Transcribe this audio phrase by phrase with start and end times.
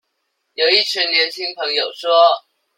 [0.55, 2.09] 有一群年輕朋友說